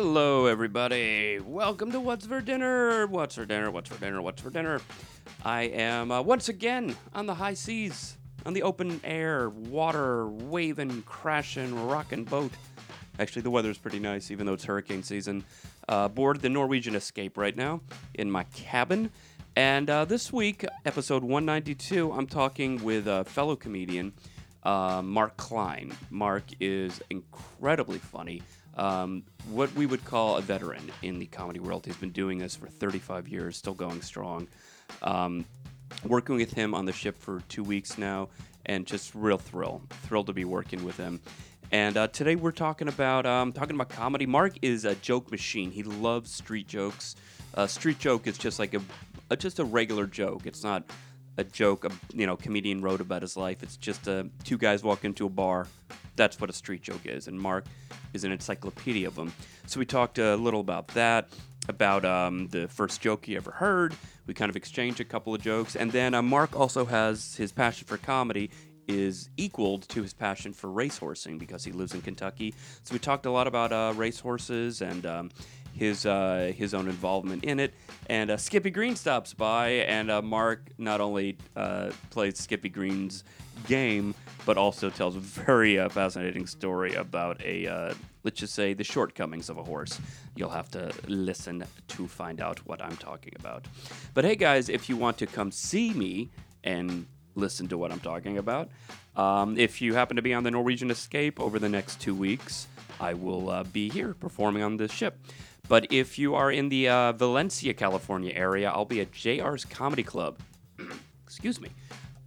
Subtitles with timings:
[0.00, 1.40] Hello, everybody.
[1.40, 3.08] Welcome to What's for Dinner.
[3.08, 3.72] What's for dinner?
[3.72, 4.22] What's for dinner?
[4.22, 4.80] What's for dinner?
[5.44, 8.16] I am uh, once again on the high seas,
[8.46, 12.52] on the open air, water, waving, crashing, rocking boat.
[13.18, 15.42] Actually, the weather's pretty nice, even though it's hurricane season.
[15.88, 17.80] Uh, aboard the Norwegian Escape right now
[18.14, 19.10] in my cabin.
[19.56, 24.12] And uh, this week, episode 192, I'm talking with a fellow comedian,
[24.62, 25.92] uh, Mark Klein.
[26.08, 28.42] Mark is incredibly funny.
[28.78, 31.84] Um, what we would call a veteran in the comedy world.
[31.84, 34.46] He's been doing this for 35 years, still going strong.
[35.02, 35.44] Um,
[36.04, 38.28] working with him on the ship for two weeks now,
[38.66, 41.20] and just real thrill, thrilled to be working with him.
[41.70, 44.26] And uh, today we're talking about um, talking about comedy.
[44.26, 45.70] Mark is a joke machine.
[45.70, 47.16] He loves street jokes.
[47.54, 48.80] Uh, street joke is just like a,
[49.30, 50.46] a just a regular joke.
[50.46, 50.84] It's not
[51.38, 53.62] a joke a you know comedian wrote about his life.
[53.62, 55.66] It's just uh, two guys walk into a bar.
[56.16, 57.28] That's what a street joke is.
[57.28, 57.64] And Mark
[58.12, 59.32] is an encyclopedia of them.
[59.66, 61.28] So we talked a little about that,
[61.68, 63.94] about um, the first joke he ever heard.
[64.26, 67.52] We kind of exchanged a couple of jokes, and then uh, Mark also has his
[67.52, 68.50] passion for comedy
[68.88, 72.54] is equaled to his passion for racehorsing because he lives in Kentucky.
[72.82, 75.30] So we talked a lot about uh, racehorses and um,
[75.78, 77.72] his uh, his own involvement in it.
[78.08, 83.24] And uh, Skippy Green stops by, and uh, Mark not only uh, plays Skippy Green's
[83.66, 88.74] game, but also tells a very uh, fascinating story about a uh, let's just say
[88.74, 90.00] the shortcomings of a horse.
[90.36, 93.66] You'll have to listen to find out what I'm talking about.
[94.14, 96.30] But hey, guys, if you want to come see me
[96.64, 97.06] and
[97.38, 98.68] listen to what I'm talking about.
[99.16, 102.66] Um, if you happen to be on the Norwegian Escape over the next two weeks,
[103.00, 105.18] I will uh, be here performing on this ship.
[105.68, 110.02] But if you are in the uh, Valencia, California area, I'll be at JR's Comedy
[110.02, 110.38] Club.
[111.26, 111.68] Excuse me.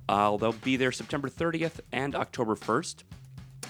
[0.07, 3.03] I'll they'll be there September 30th and October 1st.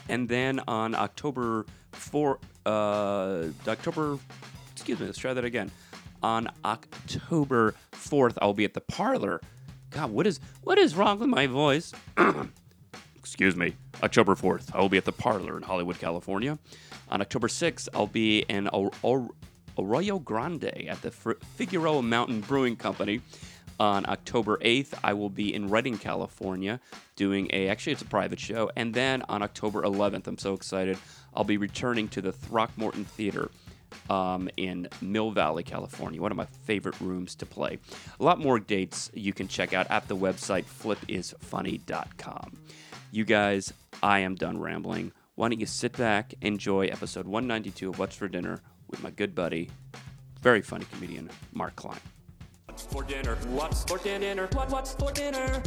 [0.09, 2.69] And then on October 4, uh,
[3.67, 4.17] October,
[4.73, 5.71] excuse me, let's try that again.
[6.23, 9.39] On October 4th, I'll be at the Parlor.
[9.91, 11.93] God, what is what is wrong with my voice?
[13.15, 16.57] excuse me, October 4th, I will be at the Parlor in Hollywood, California.
[17.09, 18.67] On October 6th, I'll be in
[19.77, 23.21] Arroyo Grande at the Figueroa Mountain Brewing Company.
[23.79, 26.79] On October 8th, I will be in Redding, California,
[27.15, 28.69] doing a actually it's a private show.
[28.75, 30.99] And then on October 11th, I'm so excited,
[31.33, 33.49] I'll be returning to the Throckmorton Theater
[34.09, 36.21] um, in Mill Valley, California.
[36.21, 37.79] One of my favorite rooms to play.
[38.19, 42.57] A lot more dates you can check out at the website flipisfunny.com.
[43.11, 45.11] You guys, I am done rambling.
[45.35, 49.33] Why don't you sit back, enjoy episode 192 of What's for Dinner with my good
[49.33, 49.69] buddy,
[50.41, 51.97] very funny comedian, Mark Klein.
[52.65, 53.35] What's for dinner?
[53.49, 54.47] What's for dinner?
[54.53, 55.63] What, what's for dinner?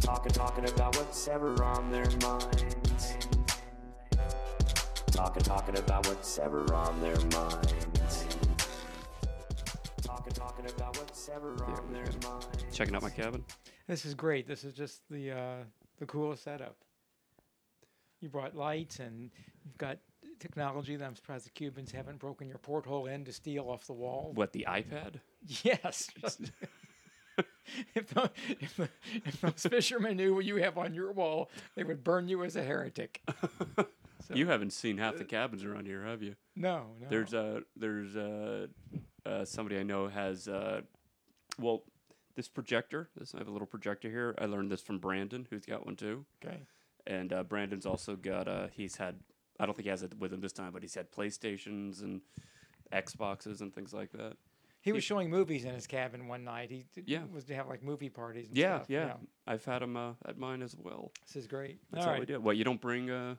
[0.00, 3.16] Talking, talking about what's ever on their minds.
[5.10, 8.24] Talking, talking about what's ever on their minds.
[10.02, 12.64] Talking, talking about what's ever on their minds.
[12.72, 13.44] Checking out my cabin.
[13.86, 14.46] This is great.
[14.46, 15.64] This is just the uh,
[15.98, 16.76] the coolest setup.
[18.20, 19.30] You brought lights and
[19.64, 19.98] you've got
[20.38, 23.92] technology that I'm surprised the Cubans haven't broken your porthole in to steal off the
[23.92, 24.32] wall.
[24.34, 25.20] What, the iPad?
[25.62, 26.08] Yes.
[27.94, 28.88] if, the, if, the,
[29.24, 32.56] if those fishermen knew what you have on your wall, they would burn you as
[32.56, 33.22] a heretic.
[33.76, 33.86] So-
[34.34, 36.34] You haven't seen half the cabins around here, have you?
[36.54, 37.06] No, no.
[37.08, 38.66] There's uh there's uh,
[39.24, 40.82] uh somebody I know has uh
[41.58, 41.84] well
[42.36, 43.08] this projector.
[43.16, 44.34] This I have a little projector here.
[44.38, 46.26] I learned this from Brandon, who's got one too.
[46.44, 46.58] okay.
[47.06, 49.20] And uh, Brandon's also got uh he's had
[49.58, 52.20] I don't think he has it with him this time, but he's had PlayStations and
[52.92, 54.36] Xboxes and things like that.
[54.80, 56.70] He was showing movies in his cabin one night.
[56.70, 57.24] He d- Yeah.
[57.32, 58.48] was to have like movie parties.
[58.48, 58.90] And Yeah, stuff.
[58.90, 59.14] yeah,
[59.46, 61.12] I've had him uh, at mine as well.
[61.26, 61.80] This is great.
[61.90, 62.34] That's All how we do.
[62.34, 62.42] it.
[62.42, 63.10] What you don't bring?
[63.10, 63.34] Uh,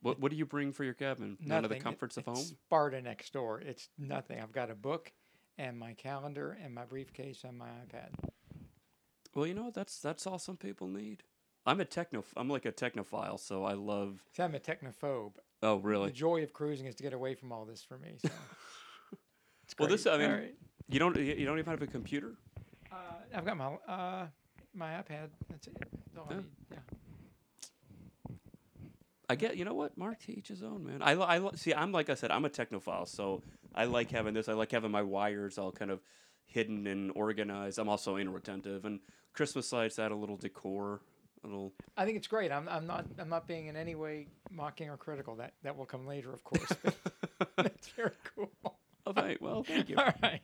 [0.00, 1.36] what what do you bring for your cabin?
[1.40, 1.76] None of the Nothing.
[1.80, 2.36] It- comforts of home.
[2.36, 3.60] Sparta next door.
[3.60, 4.40] It's nothing.
[4.40, 5.12] I've got a book
[5.58, 8.10] and my calendar and my briefcase and my iPad.
[9.34, 11.24] Well, you know that's that's all some people need.
[11.66, 12.24] I'm a techno.
[12.36, 14.22] I'm like a technophile, so I love.
[14.32, 15.32] See, I'm a technophobe.
[15.64, 16.08] Oh, really?
[16.08, 18.16] The joy of cruising is to get away from all this for me.
[18.18, 18.28] So.
[19.64, 20.54] it's Well, this- I mean- All right.
[20.88, 21.16] You don't.
[21.16, 22.34] You you don't even have a computer.
[22.92, 22.96] uh,
[23.34, 24.26] I've got my uh,
[24.74, 25.30] my iPad.
[25.48, 25.76] That's it.
[25.80, 26.44] That's all I need.
[26.70, 26.78] Yeah.
[29.30, 29.56] I get.
[29.56, 29.96] You know what?
[29.96, 31.00] Mark to each his own, man.
[31.00, 31.72] I, I see.
[31.72, 32.30] I'm like I said.
[32.30, 33.42] I'm a technophile, so
[33.74, 34.46] I like having this.
[34.46, 36.00] I like having my wires all kind of
[36.44, 37.78] hidden and organized.
[37.78, 39.00] I'm also inattentive, and
[39.32, 41.00] Christmas lights add a little decor.
[41.44, 41.72] Little.
[41.96, 42.50] I think it's great.
[42.50, 45.36] I'm, I'm not I'm not being in any way mocking or critical.
[45.36, 46.72] That that will come later, of course.
[47.56, 48.50] That's very cool.
[49.06, 49.96] Oh, thank, well, thank you.
[49.98, 50.40] All right.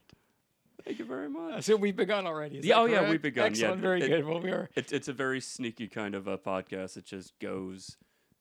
[0.84, 1.54] Thank you very much.
[1.54, 2.58] Uh, So we've begun already.
[2.58, 3.48] Is Yeah, oh, yeah, we've begun, yeah.
[3.68, 3.80] Excellent.
[3.80, 4.24] Very It- good.
[4.26, 4.68] Well, we are.
[4.74, 6.96] It's it's a very sneaky kind of a podcast.
[6.96, 7.96] It just goes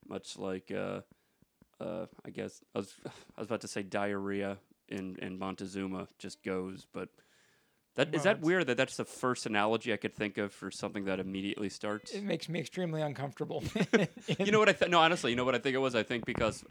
[0.07, 1.01] much like uh,
[1.79, 3.11] uh, I guess I was I
[3.41, 4.57] was about to say diarrhea
[4.89, 7.09] in in Montezuma just goes, but
[7.99, 11.05] that is that weird that that's the first analogy I could think of for something
[11.05, 12.11] that immediately starts.
[12.11, 13.61] It makes me extremely uncomfortable.
[14.39, 15.95] you know what I th- no honestly, you know what I think it was?
[15.95, 16.63] I think because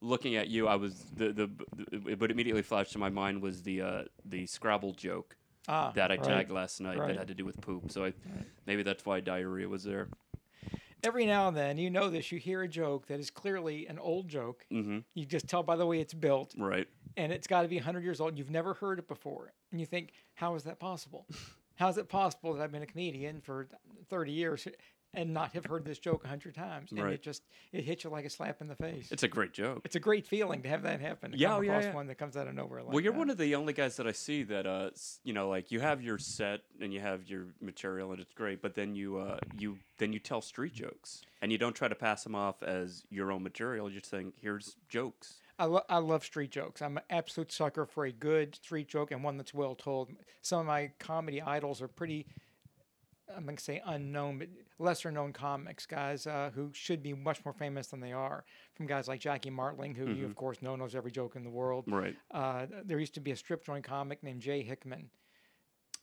[0.00, 3.62] looking at you, I was the the, the what immediately flashed to my mind was
[3.62, 5.36] the uh, the Scrabble joke
[5.68, 6.24] ah, that I right.
[6.24, 7.08] tagged last night Right.
[7.08, 7.92] that had to do with poop.
[7.92, 8.14] So I,
[8.66, 10.08] maybe that's why diarrhea was there.
[11.02, 13.98] Every now and then, you know this, you hear a joke that is clearly an
[13.98, 14.66] old joke.
[14.72, 14.98] Mm-hmm.
[15.14, 16.86] You just tell by the way it's built, Right.
[17.16, 18.36] and it's got to be 100 years old.
[18.36, 19.52] You've never heard it before.
[19.72, 21.26] And you think, how is that possible?
[21.76, 23.68] how is it possible that I've been a comedian for
[24.10, 24.66] 30 years
[25.14, 26.90] and not have heard this joke a 100 times?
[26.92, 27.14] And Right.
[27.14, 27.42] it just,
[27.72, 29.10] it hits you like a slap in the face.
[29.10, 29.82] It's a great joke.
[29.84, 31.34] It's a great feeling to have that happen.
[31.36, 31.94] Yeah, oh, yeah, yeah.
[31.94, 33.18] one that comes out of nowhere like well, you're that.
[33.18, 34.90] one of the only guys that I see that, uh,
[35.24, 38.62] you know, like you have your set and you have your material and it's great,
[38.62, 41.94] but then you, uh, you, then you tell street jokes and you don't try to
[41.94, 43.90] pass them off as your own material.
[43.90, 45.34] You're just saying, here's jokes.
[45.58, 46.80] I, lo- I love street jokes.
[46.80, 50.10] I'm an absolute sucker for a good street joke and one that's well told.
[50.40, 52.26] Some of my comedy idols are pretty,
[53.36, 54.48] I'm going to say unknown, but
[54.78, 58.44] lesser known comics, guys uh, who should be much more famous than they are.
[58.74, 61.50] From guys like Jackie Martling, who you, of course, know knows every joke in the
[61.50, 61.84] world.
[61.88, 62.16] Right.
[62.30, 65.10] Uh, there used to be a strip joint comic named Jay Hickman.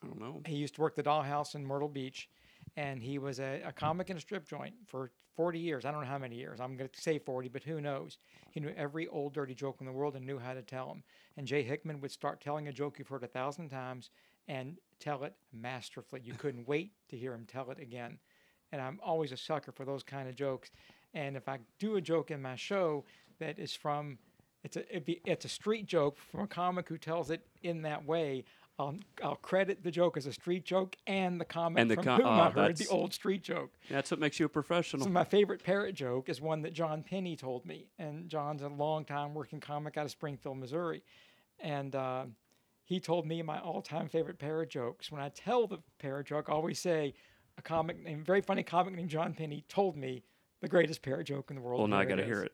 [0.03, 0.41] I don't know.
[0.45, 2.29] He used to work the Dollhouse in Myrtle Beach,
[2.75, 5.85] and he was a, a comic in a strip joint for 40 years.
[5.85, 6.59] I don't know how many years.
[6.59, 8.17] I'm going to say 40, but who knows?
[8.51, 11.03] He knew every old dirty joke in the world and knew how to tell them.
[11.37, 14.09] And Jay Hickman would start telling a joke you've heard a thousand times
[14.47, 16.21] and tell it masterfully.
[16.23, 18.19] You couldn't wait to hear him tell it again.
[18.71, 20.71] And I'm always a sucker for those kind of jokes.
[21.13, 23.05] And if I do a joke in my show
[23.39, 24.17] that is from
[24.63, 27.83] it's a it'd be, it's a street joke from a comic who tells it in
[27.83, 28.43] that way.
[28.79, 32.03] I'll, I'll credit the joke as a street joke and the comic And the from
[32.03, 33.71] com- whom oh, I heard the old street joke.
[33.89, 35.03] That's what makes you a professional.
[35.03, 38.67] So my favorite parrot joke is one that John Penny told me, and John's a
[38.67, 41.01] long-time working comic out of Springfield, Missouri,
[41.59, 42.25] and uh,
[42.87, 45.11] he told me my all-time favorite parrot jokes.
[45.11, 47.13] When I tell the parrot joke, I always say
[47.57, 50.23] a comic named, very funny comic named John Penny told me
[50.61, 51.79] the greatest parrot joke in the world.
[51.81, 52.53] well, now I got to hear it.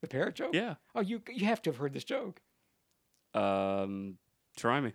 [0.00, 0.54] The parrot joke?
[0.54, 0.76] Yeah.
[0.94, 2.40] Oh, you you have to have heard this joke.
[3.34, 4.18] Um,
[4.56, 4.92] try me.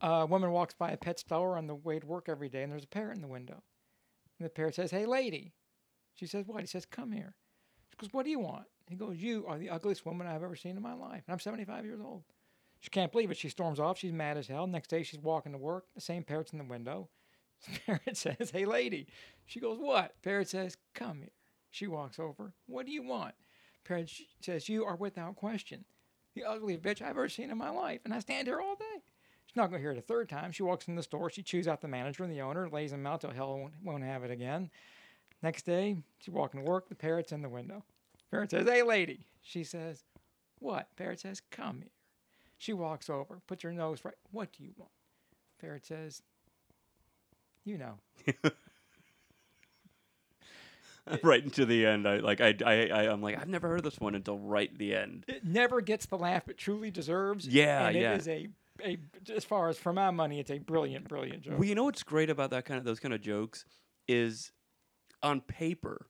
[0.00, 2.72] a woman walks by a pet store on the way to work every day, and
[2.72, 3.62] there's a parrot in the window.
[4.38, 5.52] And the parrot says, "Hey, lady."
[6.14, 7.36] She says, "What?" He says, "Come here."
[7.90, 10.56] She goes, "What do you want?" He goes, "You are the ugliest woman I've ever
[10.56, 12.24] seen in my life, and I'm 75 years old."
[12.80, 13.36] She can't believe it.
[13.36, 13.98] She storms off.
[13.98, 14.66] She's mad as hell.
[14.66, 15.84] Next day, she's walking to work.
[15.94, 17.08] The same parrot's in the window.
[17.86, 19.06] Parrot says, "Hey, lady."
[19.44, 21.32] She goes, "What?" Parrot says, "Come here."
[21.70, 22.54] She walks over.
[22.66, 23.34] "What do you want?"
[23.84, 24.10] Parrot
[24.40, 25.84] says, "You are without question
[26.34, 29.02] the ugliest bitch I've ever seen in my life, and I stand here all day."
[29.44, 30.52] She's not going to hear it a third time.
[30.52, 31.28] She walks in the store.
[31.28, 34.04] She chews out the manager and the owner, lays them out till hell won't, won't
[34.04, 34.70] have it again.
[35.42, 36.88] Next day, she's walking to work.
[36.88, 37.84] The parrot's in the window.
[38.30, 39.26] Parrot says, Hey, lady.
[39.42, 40.04] She says,
[40.60, 40.94] What?
[40.94, 41.90] Parrot says, Come here.
[42.60, 44.12] She walks over, puts her nose right.
[44.32, 44.90] What do you want?
[45.58, 46.20] Parrot says,
[47.64, 47.94] You know.
[51.22, 52.06] right into the end.
[52.06, 52.42] I like.
[52.42, 52.54] I.
[52.66, 52.88] I.
[52.88, 53.40] I I'm like.
[53.40, 55.24] I've never heard this one until right the end.
[55.26, 57.48] It never gets the laugh it truly deserves.
[57.48, 58.12] Yeah, and yeah.
[58.12, 58.48] it is a,
[58.84, 58.98] a,
[59.34, 61.58] as far as for my money, it's a brilliant, brilliant joke.
[61.58, 63.64] Well, you know what's great about that kind of those kind of jokes
[64.06, 64.52] is,
[65.22, 66.08] on paper,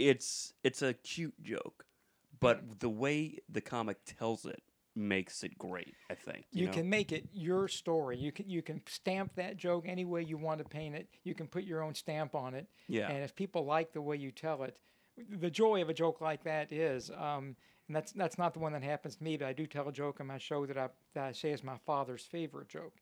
[0.00, 1.84] it's it's a cute joke,
[2.40, 4.64] but the way the comic tells it
[4.96, 5.94] makes it great.
[6.10, 6.72] I think you know?
[6.72, 8.16] can make it your story.
[8.16, 11.08] You can you can stamp that joke any way you want to paint it.
[11.24, 12.68] You can put your own stamp on it.
[12.88, 13.10] Yeah.
[13.10, 14.76] And if people like the way you tell it,
[15.16, 18.72] the joy of a joke like that is, um, and that's that's not the one
[18.72, 20.88] that happens to me, but I do tell a joke on my show that I
[21.14, 22.94] that I say is my father's favorite joke,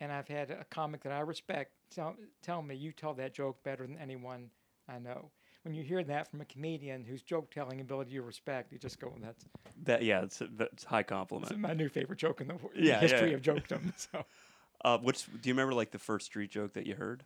[0.00, 3.62] and I've had a comic that I respect tell, tell me you tell that joke
[3.64, 4.50] better than anyone
[4.88, 5.30] I know.
[5.62, 8.98] When you hear that from a comedian whose joke telling ability you respect, you just
[8.98, 9.44] go, "That's
[9.84, 10.02] that.
[10.02, 11.58] Yeah, it's a, that's high compliment.
[11.58, 13.34] my new favorite joke in the, in Yeah, the history yeah.
[13.36, 14.24] of jokedom." So.
[14.82, 15.74] Uh, which do you remember?
[15.74, 17.24] Like the first street joke that you heard?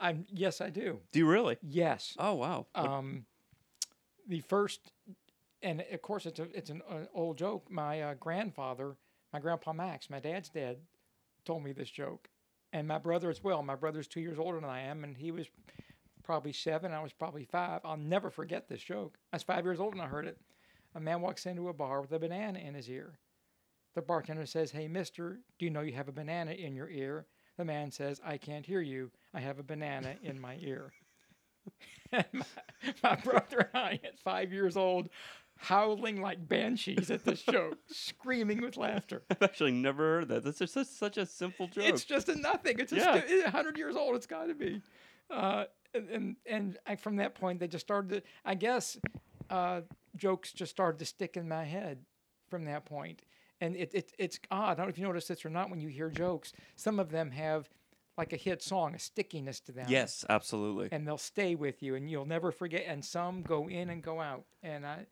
[0.00, 1.00] I'm yes, I do.
[1.12, 1.58] Do you really?
[1.62, 2.14] Yes.
[2.18, 2.66] Oh wow.
[2.72, 3.26] What- Um,
[4.26, 4.92] the first,
[5.62, 7.70] and of course, it's a it's an uh, old joke.
[7.70, 8.96] My uh, grandfather,
[9.34, 10.78] my grandpa Max, my dad's dad,
[11.44, 12.30] told me this joke,
[12.72, 13.62] and my brother as well.
[13.62, 15.46] My brother's two years older than I am, and he was
[16.26, 16.92] probably seven.
[16.92, 17.80] I was probably five.
[17.84, 19.16] I'll never forget this joke.
[19.32, 20.36] I was five years old when I heard it.
[20.94, 23.18] A man walks into a bar with a banana in his ear.
[23.94, 27.26] The bartender says, "Hey, Mister, do you know you have a banana in your ear?"
[27.56, 29.10] The man says, "I can't hear you.
[29.32, 30.92] I have a banana in my ear."
[32.12, 32.44] and my,
[33.02, 35.08] my brother and I, at five years old,
[35.56, 39.22] howling like banshees at this joke, screaming with laughter.
[39.30, 40.44] I've actually never heard that.
[40.44, 41.84] That's just such, such a simple joke.
[41.84, 42.78] It's just a nothing.
[42.78, 43.20] It's a Yeah.
[43.24, 44.16] stu- hundred years old.
[44.16, 44.80] It's got to be.
[45.30, 45.64] Uh,
[45.96, 48.10] and and, I, from that point, they just started.
[48.10, 48.98] To, I guess
[49.50, 49.82] uh,
[50.16, 51.98] jokes just started to stick in my head
[52.48, 53.22] from that point.
[53.60, 54.72] And it, it it's odd.
[54.72, 56.52] I don't know if you notice this or not when you hear jokes.
[56.76, 57.68] Some of them have
[58.18, 59.86] like a hit song, a stickiness to them.
[59.88, 60.88] Yes, absolutely.
[60.90, 62.84] And they'll stay with you, and you'll never forget.
[62.86, 65.06] And some go in and go out, and I,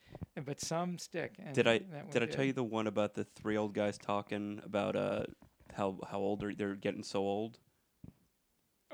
[0.45, 1.35] but some stick.
[1.39, 3.99] And Did I that did I tell you the one about the three old guys
[3.99, 5.25] talking about uh
[5.75, 7.59] how how old they're, they're getting so old?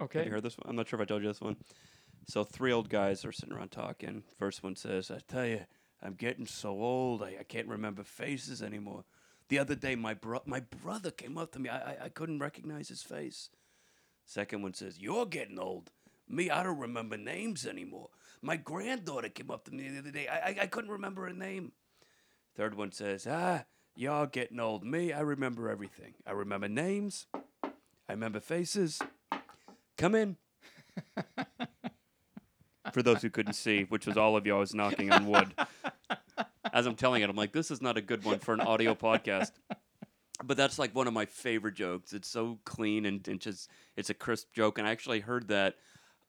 [0.00, 0.20] Okay.
[0.20, 0.68] Have you heard this one?
[0.68, 1.56] I'm not sure if I told you this one.
[2.26, 4.22] So three old guys are sitting around talking.
[4.38, 5.60] First one says, "I tell you,
[6.02, 7.22] I'm getting so old.
[7.22, 9.04] I, I can't remember faces anymore.
[9.48, 11.68] The other day, my bro- my brother came up to me.
[11.68, 13.50] I, I I couldn't recognize his face."
[14.24, 15.90] Second one says, "You're getting old.
[16.28, 18.10] Me, I don't remember names anymore.
[18.40, 20.28] My granddaughter came up to me the other day.
[20.28, 21.72] I I, I couldn't remember her name."
[22.56, 23.64] Third one says, "Ah,
[23.94, 24.84] y'all getting old.
[24.84, 26.14] Me, I remember everything.
[26.26, 27.26] I remember names.
[27.64, 29.00] I remember faces.
[30.00, 30.36] Come in."
[32.92, 35.54] For those who couldn't see, which was all of you, I was knocking on wood.
[36.72, 38.94] As I'm telling it, I'm like, this is not a good one for an audio
[38.94, 39.52] podcast.
[40.42, 42.12] But that's like one of my favorite jokes.
[42.14, 44.78] It's so clean and, and just, it's a crisp joke.
[44.78, 45.74] And I actually heard that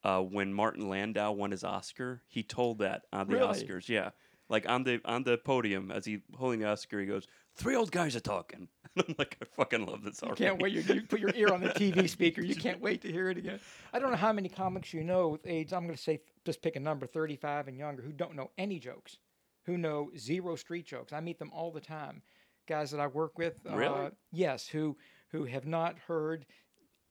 [0.03, 3.63] uh, when Martin Landau won his Oscar, he told that on the Really?
[3.63, 3.87] Oscars.
[3.87, 4.09] Yeah.
[4.49, 7.25] Like on the on the podium as he holding the Oscar, he goes,
[7.55, 8.67] Three old guys are talking.
[9.07, 10.73] I'm like, I fucking love this You can't wait.
[10.73, 12.41] You, you put your ear on the TV speaker.
[12.41, 13.59] You can't wait to hear it again.
[13.93, 15.71] I don't know how many comics you know with age.
[15.71, 18.79] I'm going to say just pick a number, 35 and younger, who don't know any
[18.79, 19.17] jokes,
[19.65, 21.13] who know zero street jokes.
[21.13, 22.21] I meet them all the time.
[22.67, 24.05] Guys that I work with, Really?
[24.07, 24.97] uh, yes, who
[25.29, 26.45] who have not heard.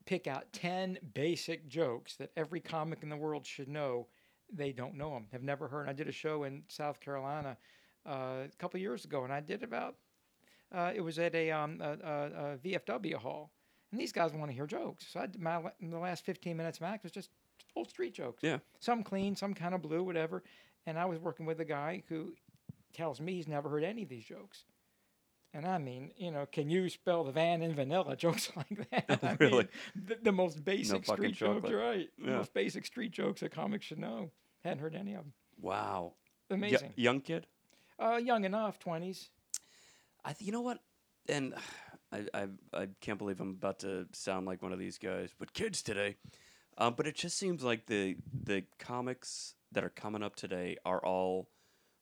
[0.07, 4.09] Pick out 10 basic jokes that every comic in the world should know.
[4.53, 5.27] They don't know them.
[5.33, 5.89] Have never heard.
[5.89, 7.57] I did a show in South Carolina
[8.09, 9.97] uh, a couple years ago, and I did about
[10.73, 13.51] uh, it was at a, um, a, a, a VFW hall,
[13.93, 15.07] and these guys want to hear jokes.
[15.13, 17.31] So I did my la- the last 15 minutes max was just
[17.77, 18.43] old street jokes.
[18.43, 18.59] Yeah.
[18.79, 20.43] Some clean, some kind of blue, whatever.
[20.87, 22.33] And I was working with a guy who
[22.93, 24.65] tells me he's never heard any of these jokes.
[25.53, 28.17] And I mean, you know, can you spell the van in vanilla?
[28.27, 29.19] Jokes like that.
[29.25, 29.69] I mean, Really?
[29.97, 32.09] the, the most basic fucking street jokes, right?
[32.19, 34.31] The most basic street jokes that comics should know.
[34.63, 35.33] Hadn't heard any of them.
[35.61, 36.15] Wow.
[36.49, 36.93] Y- Amazing.
[36.95, 37.49] young kid?
[37.99, 39.29] Uh, young enough, 20s.
[40.25, 40.79] I th- you know what,
[41.29, 41.55] and
[42.13, 45.53] I, I I can't believe I'm about to sound like one of these guys, but
[45.53, 46.17] kids today.
[46.79, 51.05] Um, but it just seems like the the comics that are coming up today are
[51.05, 51.49] all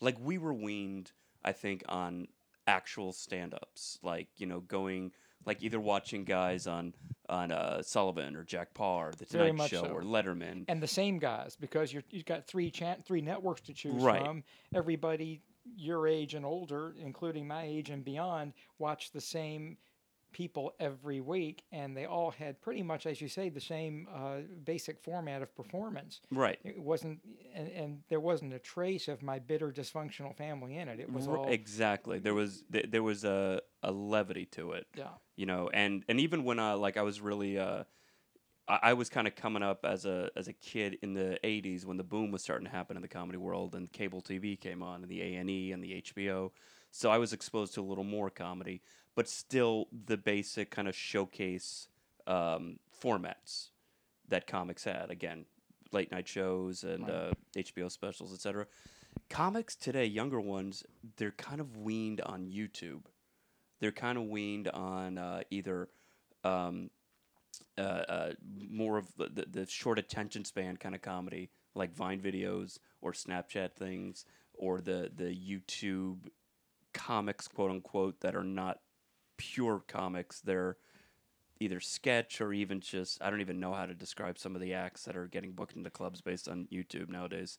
[0.01, 1.13] like we were weaned,
[1.45, 2.29] I think, on
[2.67, 5.13] actual stand-ups, like you know, going
[5.47, 6.95] like either watching guys on
[7.29, 9.89] on uh, Sullivan or Jack Paar, The Very Tonight Show, so.
[9.91, 10.65] or Letterman.
[10.69, 14.23] and the same guys because you're, you've got three chan- three networks to choose Right.
[14.25, 14.45] from.
[14.75, 15.43] Everybody
[15.77, 19.77] your age and older, including my age and beyond, watch the same
[20.31, 24.37] people every week, and they all had pretty much, as you say, the same uh,
[24.65, 26.21] basic format of performance.
[26.31, 26.59] Right.
[26.65, 27.21] It wasn't,
[27.55, 31.01] and, and there wasn't a trace of my bitter dysfunctional family in it.
[31.01, 32.19] It was all exactly.
[32.19, 34.87] There was th- there was a, a levity to it.
[34.95, 35.09] yeah.
[35.37, 37.85] you know and and even when i like i was really uh
[38.69, 41.85] i, I was kind of coming up as a as a kid in the 80s
[41.85, 44.83] when the boom was starting to happen in the comedy world and cable tv came
[44.83, 46.51] on and the a&e and the hbo
[46.91, 48.81] so i was exposed to a little more comedy
[49.15, 51.89] but still the basic kind of showcase
[52.29, 53.71] um, formats
[54.29, 55.11] that comics had.
[55.11, 55.47] Again
[55.91, 57.15] late night shows and Right.
[57.15, 58.67] uh, hbo specials etc
[59.31, 60.85] comics today younger ones
[61.17, 63.05] they're kind of weaned on youtube.
[63.81, 65.89] They're kind of weaned on uh, either
[66.45, 66.91] um,
[67.77, 68.33] uh, uh,
[68.71, 73.13] more of the, the, the short attention span kind of comedy, like Vine videos or
[73.13, 74.25] Snapchat things,
[74.55, 76.29] or the the YouTube
[76.93, 78.81] comics, quote unquote, that are not
[79.37, 80.41] pure comics.
[80.41, 80.77] They're
[81.61, 84.75] either sketch or even just I don't even know how to describe some of the
[84.75, 87.59] acts that are getting booked into clubs based on YouTube nowadays.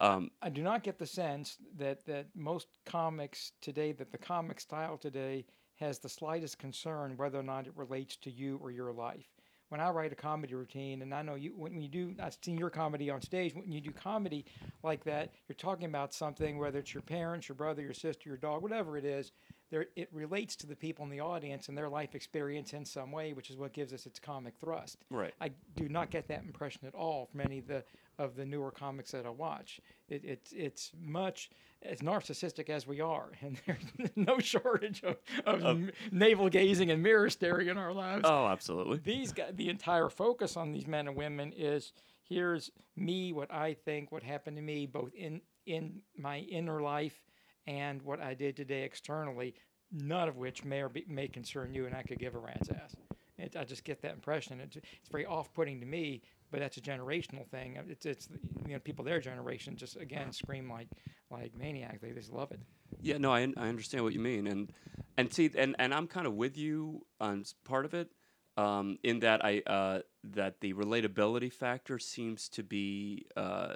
[0.00, 4.60] Um, I do not get the sense that that most comics today, that the comic
[4.60, 5.46] style today
[5.80, 9.28] has the slightest concern whether or not it relates to you or your life.
[9.68, 12.56] When I write a comedy routine, and I know you, when you do, I've seen
[12.56, 13.54] your comedy on stage.
[13.54, 14.46] When you do comedy
[14.82, 18.38] like that, you're talking about something, whether it's your parents, your brother, your sister, your
[18.38, 19.30] dog, whatever it is.
[19.70, 23.12] There, it relates to the people in the audience and their life experience in some
[23.12, 25.04] way, which is what gives us its comic thrust.
[25.10, 25.34] right.
[25.38, 27.84] I do not get that impression at all from any of the
[28.18, 29.80] of the newer comics that I watch.
[30.08, 31.50] It, it's it's much
[31.82, 35.16] as narcissistic as we are, and there's no shortage of,
[35.46, 38.22] of m- navel gazing and mirror staring in our lives.
[38.24, 38.98] Oh, absolutely.
[38.98, 41.92] These guys, the entire focus on these men and women is
[42.28, 47.22] here's me, what I think, what happened to me, both in in my inner life
[47.66, 49.54] and what I did today externally.
[49.92, 52.68] None of which may or be, may concern you, and I could give a rat's
[52.70, 52.94] ass.
[53.38, 54.60] It, I just get that impression.
[54.60, 57.78] It's, it's very off-putting to me but that's a generational thing.
[57.78, 58.28] Uh, It's it's
[58.66, 60.88] you know people their generation just again scream like
[61.30, 62.00] like maniacs.
[62.02, 62.60] They just love it.
[63.00, 64.72] Yeah, no, I, I understand what you mean, and
[65.16, 68.10] and see, and, and I'm kind of with you on part of it,
[68.56, 73.74] um, in that I uh, that the relatability factor seems to be uh,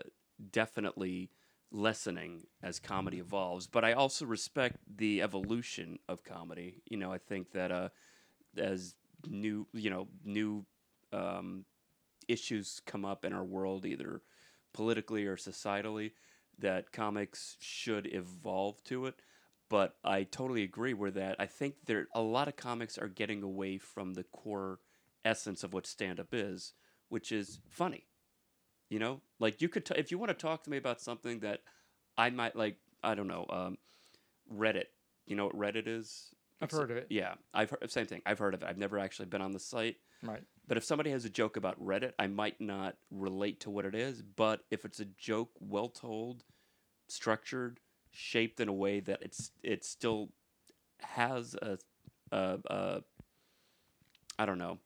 [0.50, 1.30] definitely
[1.70, 3.66] lessening as comedy evolves.
[3.66, 6.82] But I also respect the evolution of comedy.
[6.88, 7.88] You know, I think that uh,
[8.56, 8.94] as
[9.28, 10.64] new, you know, new
[11.12, 11.64] um,
[12.28, 14.22] issues come up in our world, either
[14.72, 16.12] politically or societally,
[16.58, 19.14] that comics should evolve to it.
[19.68, 21.36] But I totally agree with that.
[21.38, 24.80] I think there a lot of comics are getting away from the core
[25.24, 26.74] essence of what stand up is,
[27.08, 28.06] which is funny.
[28.90, 31.40] You know, like you could t- if you want to talk to me about something
[31.40, 31.60] that
[32.18, 32.76] I might like.
[33.02, 33.46] I don't know.
[33.48, 33.78] Um,
[34.52, 34.86] Reddit.
[35.26, 36.34] You know what Reddit is?
[36.60, 37.06] I've heard of it.
[37.10, 38.22] Yeah, I've heard the same thing.
[38.26, 38.68] I've heard of it.
[38.68, 39.96] I've never actually been on the site.
[40.22, 40.42] Right.
[40.68, 43.94] But if somebody has a joke about Reddit, I might not relate to what it
[43.94, 44.22] is.
[44.22, 46.44] But if it's a joke well told,
[47.08, 50.30] structured, shaped in a way that it's it still
[51.00, 51.78] has a,
[52.30, 53.02] a, a
[54.38, 54.78] I don't know,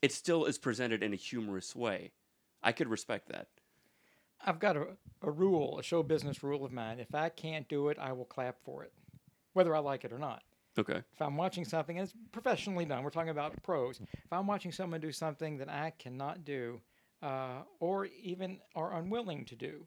[0.00, 2.12] it still is presented in a humorous way.
[2.62, 3.48] I could respect that.
[4.44, 4.86] I've got a,
[5.20, 6.98] a rule, a show business rule of mine.
[6.98, 8.92] If I can't do it, I will clap for it,
[9.52, 10.42] whether I like it or not.
[10.78, 11.02] Okay.
[11.12, 14.00] If I'm watching something, and it's professionally done, we're talking about pros.
[14.00, 16.80] If I'm watching someone do something that I cannot do,
[17.22, 19.86] uh, or even are unwilling to do,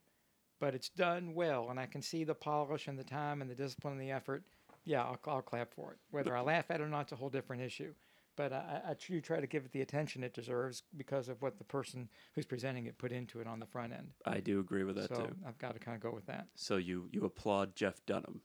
[0.59, 3.55] but it's done well, and I can see the polish and the time and the
[3.55, 4.43] discipline and the effort,
[4.85, 5.97] yeah, I'll, I'll clap for it.
[6.11, 7.93] Whether I laugh at it or not, it's a whole different issue.
[8.37, 11.41] But I, I, I do try to give it the attention it deserves because of
[11.41, 14.09] what the person who's presenting it put into it on the front end.
[14.25, 15.35] I do agree with that so too.
[15.47, 16.47] I've got to kind of go with that.
[16.55, 18.41] So you you applaud Jeff Dunham.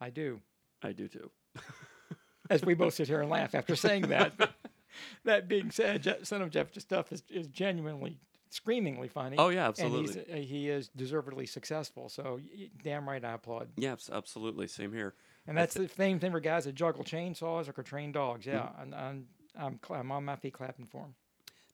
[0.00, 0.40] I do.
[0.82, 1.30] I do too.
[2.50, 4.36] as we both sit here and laugh after saying that.
[4.36, 4.52] But
[5.24, 8.18] that being said, Je- Son of Jeff stuff is, is genuinely,
[8.50, 9.36] screamingly funny.
[9.38, 10.44] Oh yeah, and he's, absolutely.
[10.44, 12.08] he is deservedly successful.
[12.08, 13.68] So y- damn right I applaud.
[13.76, 14.66] Yeah, absolutely.
[14.66, 15.14] Same here.
[15.46, 18.46] And that's the same thing for guys that juggle chainsaws or train dogs.
[18.46, 18.82] Yeah, Mm-hmm.
[18.82, 19.26] and I'm,
[19.58, 21.14] I'm, cl- I'm on my feet clapping for him.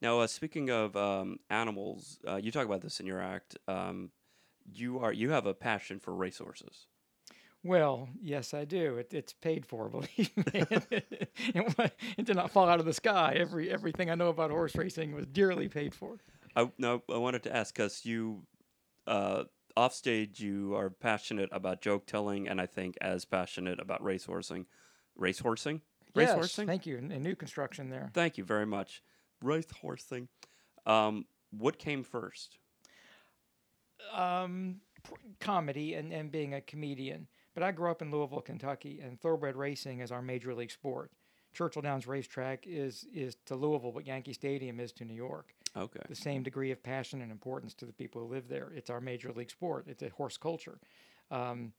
[0.02, 3.56] Now, uh, speaking of um, animals, uh, you talk about this in your act.
[3.66, 4.10] Um,
[4.70, 6.86] you are you have a passion for racehorses.
[7.64, 8.98] Well, yes, I do.
[8.98, 10.32] It, it's paid for, believe me.
[10.70, 11.30] it,
[12.16, 13.34] it did not fall out of the sky.
[13.36, 16.18] Every everything I know about horse racing was dearly paid for.
[16.54, 18.42] I no, I wanted to ask because you,
[19.06, 19.44] uh,
[19.76, 24.24] off stage, you are passionate about joke telling, and I think as passionate about race
[24.24, 24.66] horsing.
[25.20, 25.80] racehorsing.
[25.80, 25.80] Racehorsing,
[26.14, 26.66] Yes, racehorsing.
[26.66, 26.98] thank you.
[26.98, 28.10] A new construction there.
[28.14, 29.02] Thank you very much.
[29.44, 30.28] Racehorsing.
[30.86, 32.58] Um, what came first?
[34.14, 34.76] um,
[35.40, 37.26] comedy and, and being a comedian.
[37.56, 41.10] But I grew up in Louisville, Kentucky, and thoroughbred racing is our major league sport.
[41.54, 45.54] Churchill Downs Racetrack is is to Louisville what Yankee Stadium is to New York.
[45.74, 46.02] Okay.
[46.06, 48.70] The same degree of passion and importance to the people who live there.
[48.76, 49.86] It's our major league sport.
[49.88, 50.78] It's a horse culture,
[51.30, 51.72] um,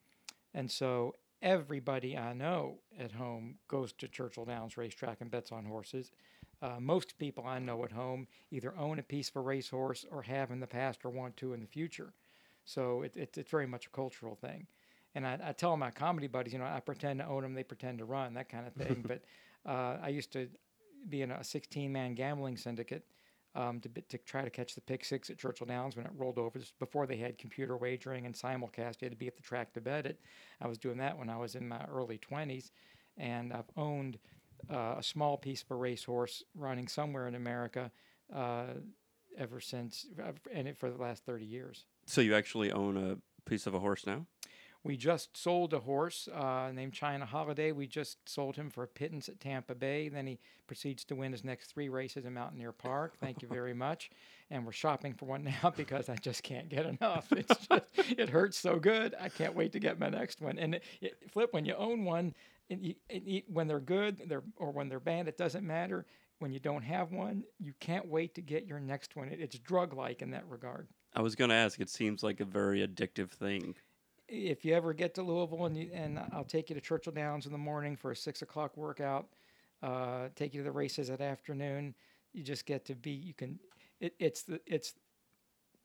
[0.55, 1.13] and so
[1.43, 6.11] everybody I know at home goes to Churchill Downs Racetrack and bets on horses.
[6.59, 10.23] Uh, most people I know at home either own a piece of a racehorse or
[10.23, 12.13] have in the past or want to in the future.
[12.65, 14.65] So it, it, it's very much a cultural thing.
[15.17, 17.63] And I, I tell my comedy buddies, you know, I pretend to own them, they
[17.63, 19.03] pretend to run, that kind of thing.
[19.07, 19.23] but
[19.67, 20.47] uh, I used to
[21.09, 23.03] be in a 16 man gambling syndicate
[23.55, 26.37] um, to, to try to catch the pick six at Churchill Downs when it rolled
[26.37, 26.59] over.
[26.59, 29.01] This before they had computer wagering and simulcast.
[29.01, 30.19] You had to be at the track to bet it.
[30.61, 32.69] I was doing that when I was in my early 20s.
[33.17, 34.19] And I've owned
[34.71, 37.89] uh, a small piece of a racehorse running somewhere in America
[38.31, 38.65] uh,
[39.35, 40.05] ever since,
[40.53, 41.85] and it for the last 30 years.
[42.05, 43.17] So you actually own a
[43.49, 44.27] piece of a horse now?
[44.87, 47.73] We just sold a horse uh, named China Holiday.
[47.73, 50.07] We just sold him for a pittance at Tampa Bay.
[50.07, 53.17] Then he proceeds to win his next three races in Mountaineer Park.
[53.19, 54.09] Thank you very much.
[54.49, 57.27] And we're shopping for one now because I just can't get enough.
[57.33, 57.83] It's just,
[58.17, 59.13] it hurts so good.
[59.19, 60.57] I can't wait to get my next one.
[60.57, 62.33] And it, it, flip when you own one,
[62.69, 62.95] and
[63.51, 66.05] when they're good, they're or when they're bad, it doesn't matter.
[66.39, 69.27] When you don't have one, you can't wait to get your next one.
[69.27, 70.87] It, it's drug-like in that regard.
[71.13, 71.81] I was going to ask.
[71.81, 73.75] It seems like a very addictive thing.
[74.27, 77.45] If you ever get to Louisville and, you, and I'll take you to Churchill Downs
[77.45, 79.27] in the morning for a six o'clock workout,
[79.81, 81.93] uh, take you to the races that afternoon.
[82.33, 83.11] You just get to be.
[83.11, 83.59] You can.
[83.99, 84.93] It, it's the it's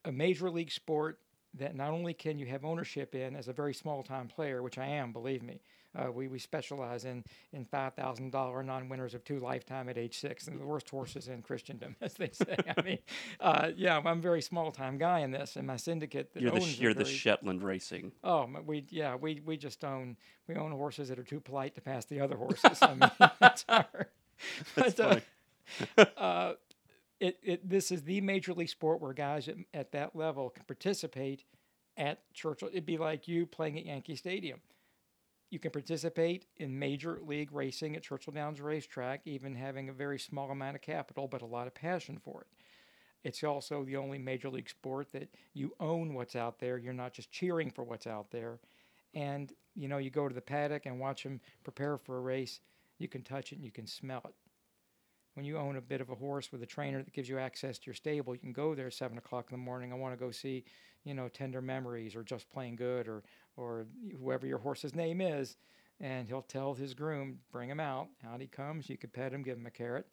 [0.05, 1.19] a major league sport
[1.55, 4.79] that not only can you have ownership in as a very small time player, which
[4.79, 5.61] I am, believe me.
[5.95, 9.99] Uh, we, we specialize in in five thousand dollar non winners of two lifetime at
[9.99, 12.57] age six, and the worst horses in Christendom, as they say.
[12.77, 12.99] I mean,
[13.41, 16.53] uh, yeah, I'm a very small time guy in this, and my syndicate that You're
[16.53, 18.13] the you're the very- Shetland racing.
[18.25, 20.17] Oh, we yeah we we just own
[20.49, 22.79] we own horses that are too polite to pass the other horses.
[22.81, 23.87] I mean, that's our.
[24.75, 25.23] That's but,
[25.99, 26.55] uh, uh,
[27.21, 30.65] it, it this is the major league sport where guys at, at that level can
[30.65, 31.45] participate
[31.97, 32.69] at Churchill.
[32.69, 34.61] It'd be like you playing at Yankee Stadium.
[35.53, 40.19] You can participate in major league racing at Churchill Downs Racetrack, even having a very
[40.19, 42.47] small amount of capital, but a lot of passion for it.
[43.23, 46.79] It's also the only major league sport that you own what's out there.
[46.79, 48.61] You're not just cheering for what's out there.
[49.13, 52.61] And, you know, you go to the paddock and watch them prepare for a race,
[52.97, 54.35] you can touch it and you can smell it.
[55.35, 57.79] When you own a bit of a horse with a trainer that gives you access
[57.79, 59.91] to your stable, you can go there at seven o'clock in the morning.
[59.91, 60.65] I want to go see,
[61.05, 63.23] you know, Tender Memories or Just Plain Good or
[63.57, 63.87] or
[64.19, 65.57] whoever your horse's name is,
[66.01, 68.09] and he'll tell his groom, bring him out.
[68.27, 68.89] Out he comes.
[68.89, 70.07] You can pet him, give him a carrot,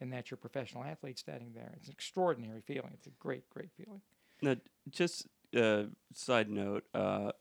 [0.00, 1.72] and that's your professional athlete standing there.
[1.76, 2.90] It's an extraordinary feeling.
[2.94, 4.00] It's a great, great feeling.
[4.42, 4.56] Now,
[4.90, 7.32] just uh, side note, uh,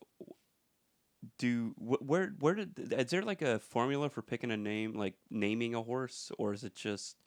[1.38, 5.16] do wh- where where did is there like a formula for picking a name, like
[5.30, 7.18] naming a horse, or is it just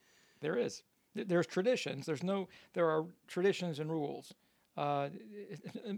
[0.41, 0.83] There is.
[1.15, 2.07] There's traditions.
[2.07, 2.49] There's no.
[2.73, 4.35] There are traditions and rules.
[4.77, 5.09] Uh,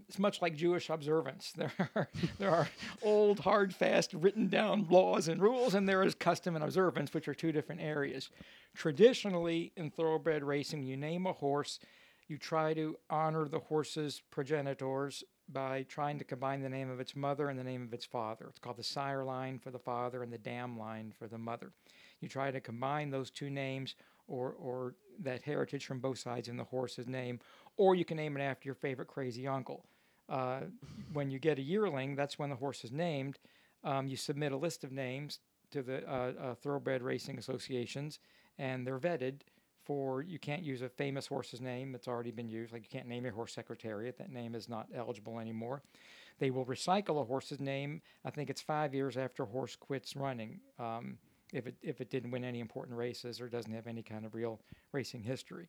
[0.06, 1.52] it's much like Jewish observance.
[1.56, 2.68] There are there are
[3.02, 7.28] old, hard, fast, written down laws and rules, and there is custom and observance, which
[7.28, 8.28] are two different areas.
[8.74, 11.80] Traditionally, in thoroughbred racing, you name a horse,
[12.28, 17.14] you try to honor the horse's progenitors by trying to combine the name of its
[17.14, 18.46] mother and the name of its father.
[18.48, 21.72] It's called the sire line for the father and the dam line for the mother.
[22.20, 23.94] You try to combine those two names
[24.26, 27.38] or, or that heritage from both sides in the horse's name,
[27.76, 29.84] or you can name it after your favorite crazy uncle.
[30.28, 30.62] Uh,
[31.12, 33.38] when you get a yearling, that's when the horse is named.
[33.84, 35.38] Um, you submit a list of names
[35.70, 38.18] to the uh, uh, thoroughbred racing associations,
[38.58, 39.42] and they're vetted
[39.86, 40.22] for.
[40.22, 42.72] You can't use a famous horse's name that's already been used.
[42.72, 44.18] Like you can't name your horse Secretariat.
[44.18, 45.82] That name is not eligible anymore.
[46.38, 48.02] They will recycle a horse's name.
[48.24, 50.60] I think it's five years after a horse quits running.
[50.78, 51.18] Um,
[51.52, 54.34] if it if it didn't win any important races or doesn't have any kind of
[54.34, 54.60] real
[54.92, 55.68] racing history.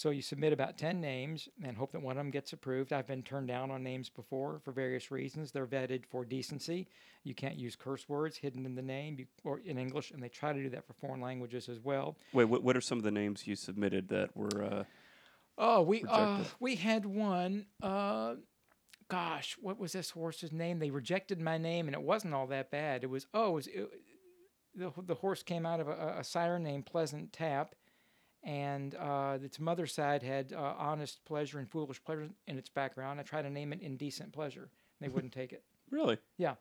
[0.00, 2.90] So you submit about 10 names and hope that one of them gets approved.
[2.90, 5.52] I've been turned down on names before for various reasons.
[5.52, 6.88] They're vetted for decency.
[7.22, 10.30] You can't use curse words hidden in the name you- or in English, and they
[10.30, 12.16] try to do that for foreign languages as well.
[12.32, 12.46] wait?
[12.46, 14.64] What, what are some of the names you submitted that were?
[14.64, 14.84] Uh,
[15.58, 17.66] Oh, we uh, we had one.
[17.82, 18.36] Uh,
[19.08, 20.78] gosh, what was this horse's name?
[20.78, 23.04] They rejected my name, and it wasn't all that bad.
[23.04, 23.90] It was oh, it was, it,
[24.74, 27.74] the the horse came out of a, a sire named Pleasant Tap,
[28.42, 33.20] and uh, its mother's side had uh, honest pleasure and foolish pleasure in its background.
[33.20, 34.70] I tried to name it indecent pleasure.
[35.00, 35.64] They wouldn't take it.
[35.90, 36.18] really?
[36.36, 36.54] Yeah.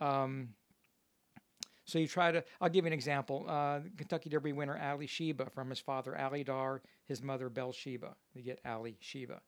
[0.00, 0.50] Um,
[1.84, 2.42] so you try to.
[2.60, 3.46] I'll give you an example.
[3.48, 8.16] Uh, Kentucky Derby winner Alysheba from his father Alydar, his mother Bel Sheba.
[8.34, 9.40] You get Alysheba.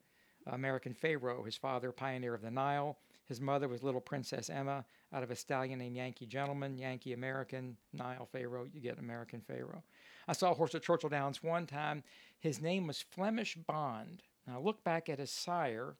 [0.46, 2.96] American Pharoah, his father pioneer of the Nile.
[3.28, 7.76] His mother was Little Princess Emma out of a stallion named Yankee Gentleman, Yankee American,
[7.92, 8.66] Nile Pharaoh.
[8.72, 9.82] You get American Pharoah.
[10.26, 12.02] I saw a horse at Churchill Downs one time.
[12.38, 14.22] His name was Flemish Bond.
[14.46, 15.96] Now I look back at his sire,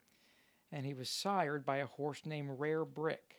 [0.71, 3.35] and he was sired by a horse named Rare Brick.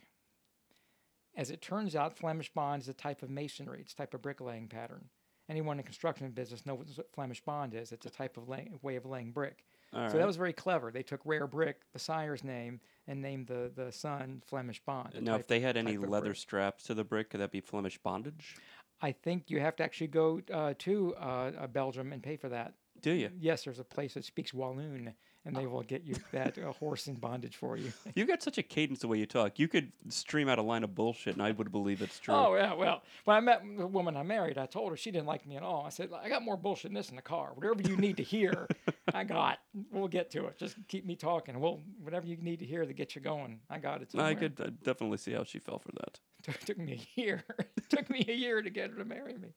[1.37, 3.81] As it turns out, Flemish bond is a type of masonry.
[3.81, 5.09] It's a type of bricklaying pattern.
[5.49, 7.93] Anyone in construction business knows what Flemish bond is.
[7.93, 9.65] It's a type of lay, way of laying brick.
[9.93, 10.19] All so right.
[10.19, 10.91] that was very clever.
[10.91, 15.15] They took Rare Brick, the sire's name, and named the, the son Flemish bond.
[15.21, 16.37] now, type- if they had any leather brick.
[16.37, 18.57] straps to the brick, could that be Flemish bondage?
[19.03, 22.49] I think you have to actually go uh, to uh, uh, Belgium and pay for
[22.51, 22.75] that.
[23.01, 23.31] Do you?
[23.41, 27.07] Yes, there's a place that speaks Walloon, and they will get you that uh, horse
[27.07, 27.93] in bondage for you.
[28.15, 29.59] You've got such a cadence the way you talk.
[29.59, 32.35] You could stream out a line of bullshit, and I would believe it's true.
[32.35, 35.27] Oh yeah, well, when I met the woman I married, I told her she didn't
[35.27, 35.85] like me at all.
[35.87, 37.53] I said, I got more bullshit than this in the car.
[37.55, 38.69] Whatever you need to hear,
[39.15, 39.59] I got.
[39.91, 40.59] We'll get to it.
[40.59, 41.59] Just keep me talking.
[41.59, 43.61] We'll whatever you need to hear to get you going.
[43.71, 44.09] I got it.
[44.15, 44.35] I somewhere.
[44.35, 46.19] could uh, definitely see how she fell for that.
[46.43, 47.45] Took, took me a year.
[47.59, 49.53] It took me a year to get her to marry me.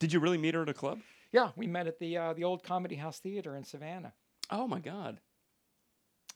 [0.00, 0.98] Did you really meet her at a club?
[1.30, 4.12] Yeah, we met at the uh, the old Comedy House Theater in Savannah.
[4.50, 5.20] Oh my god!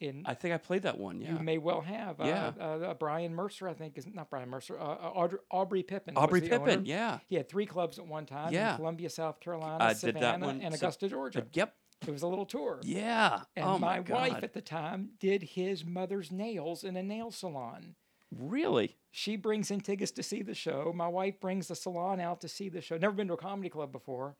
[0.01, 1.21] In I think I played that one.
[1.21, 1.35] Yeah.
[1.35, 2.17] you may well have.
[2.21, 2.53] Yeah.
[2.59, 4.81] Uh, uh, Brian Mercer, I think, is not Brian Mercer.
[4.81, 6.17] Uh, uh, Audrey, Aubrey Pippin.
[6.17, 6.61] Aubrey Pippin.
[6.61, 6.83] owner.
[6.85, 7.19] Yeah.
[7.27, 8.71] He had three clubs at one time Yeah.
[8.71, 11.41] in Columbia, South Carolina, I did that Savannah, and Augusta, Georgia.
[11.41, 11.75] Uh, yep.
[12.07, 12.81] It was a little tour.
[12.83, 13.43] Yeah.
[13.55, 17.31] And oh my, my, wife at the time did his mother's nails in a nail
[17.31, 17.95] salon.
[18.35, 18.97] really?
[19.11, 20.93] She brings in tickets to see the show.
[20.95, 22.97] My wife brings the salon out to see the show.
[22.97, 24.37] Never been to a comedy club before.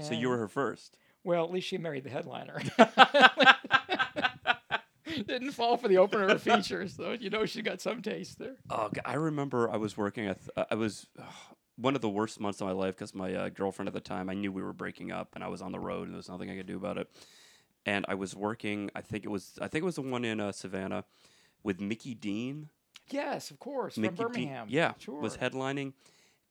[0.00, 0.98] So you were her first.
[1.24, 2.60] Well, at least she married the headliner.
[5.26, 8.56] Didn't fall for the opener or feature, so you know she got some taste there.
[8.70, 10.26] Oh, g- I remember I was working.
[10.26, 11.06] At th- I was
[11.76, 14.28] one of the worst months of my life because my uh, girlfriend at the time.
[14.30, 16.28] I knew we were breaking up, and I was on the road, and there was
[16.28, 17.08] nothing I could do about it.
[17.86, 18.90] And I was working.
[18.96, 19.52] I think it was.
[19.60, 21.04] I think it was the one in uh, Savannah
[21.62, 22.70] with Mickey Dean.
[23.10, 24.66] Yes, of course, Mickey from Dean- Birmingham.
[24.70, 25.20] yeah, sure.
[25.20, 25.92] was headlining.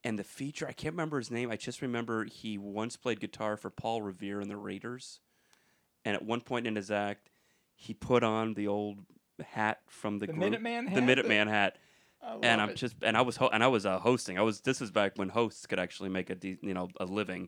[0.04, 1.50] And the feature, I can't remember his name.
[1.50, 5.20] I just remember he once played guitar for Paul Revere and the Raiders.
[6.06, 7.30] and at one point in his act,
[7.76, 9.00] he put on the old
[9.42, 11.04] hat from the, The group, Minuteman the hat?
[11.04, 11.78] Minuteman hat,
[12.42, 12.76] and I'm it.
[12.76, 14.38] just and I was ho- and I was uh, hosting.
[14.38, 17.06] I was this is back when hosts could actually make a de- you know a
[17.06, 17.48] living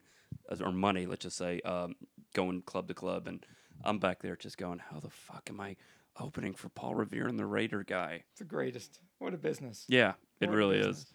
[0.62, 1.96] or money, let's just say, um,
[2.34, 3.46] going club to club, and
[3.84, 5.76] I'm back there just going, how the fuck am I
[6.20, 8.24] opening for Paul Revere and the Raider guy?
[8.32, 9.00] It's the greatest.
[9.20, 9.86] What a business.
[9.89, 10.98] Yeah, it What a really business.
[11.00, 11.13] is.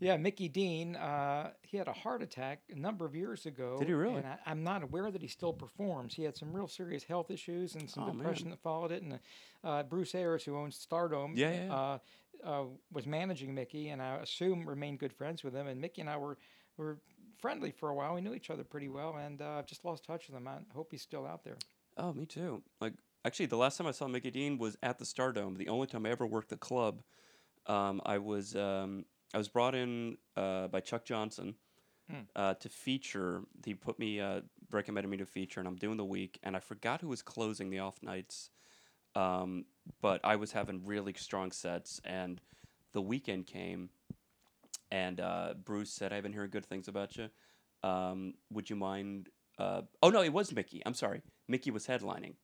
[0.00, 3.76] Yeah, Mickey Dean, uh, he had a heart attack a number of years ago.
[3.78, 4.16] Did he really?
[4.16, 6.14] And I, I'm not aware that he still performs.
[6.14, 8.16] He had some real serious health issues and some Oh, man.
[8.18, 9.02] depression that followed it.
[9.02, 9.18] And
[9.62, 11.74] uh, Bruce Ayers, who owns Stardome, Yeah, yeah.
[11.74, 11.98] Uh,
[12.42, 15.66] uh, was managing Mickey, and I assume remained good friends with him.
[15.66, 16.38] And Mickey and I were
[16.78, 16.98] were
[17.38, 18.14] friendly for a while.
[18.14, 20.48] We knew each other pretty well, and uh, I've just lost touch with him.
[20.48, 21.56] I hope he's still out there.
[21.98, 22.62] Oh, me too.
[22.80, 22.94] Like
[23.26, 25.58] actually, the last time I saw Mickey Dean was at the Stardome.
[25.58, 27.02] The only time I ever worked the club.
[27.66, 31.54] Um, I was um, I was brought in uh, by Chuck Johnson
[32.10, 32.22] Hmm.
[32.34, 33.42] uh, to feature.
[33.64, 34.40] He put me uh,
[34.72, 36.40] recommended me to feature, and I'm doing the week.
[36.42, 38.50] And I forgot who was closing the off nights.
[39.14, 39.66] Um,
[40.02, 42.40] but I was having really strong sets, and
[42.92, 43.90] the weekend came,
[44.90, 47.28] and uh, Bruce said, "I've been hearing good things about you.
[47.82, 50.82] Um, would you mind?" Uh, oh no, it was Mickey.
[50.84, 52.34] I'm sorry, Mickey was headlining,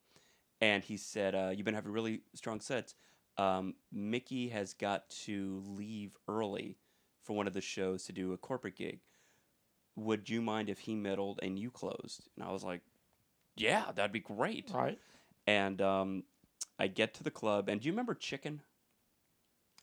[0.61, 2.94] and he said, uh, "You've been having really strong sets.
[3.38, 6.77] Um, Mickey has got to leave early
[7.22, 9.01] for one of the shows to do a corporate gig.
[9.96, 12.83] Would you mind if he middled and you closed?" And I was like,
[13.57, 14.99] "Yeah, that'd be great." Right?
[15.46, 16.25] And um,
[16.79, 18.62] I get to the club, and do you remember Chicken?